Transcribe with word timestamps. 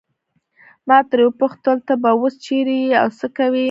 ما 0.87 0.97
ترې 1.09 1.23
وپوښتل 1.27 1.77
ته 1.87 1.93
به 2.01 2.09
اوس 2.17 2.33
چیرې 2.45 2.77
یې 2.83 2.93
او 3.01 3.07
څه 3.19 3.27
کوې. 3.37 3.59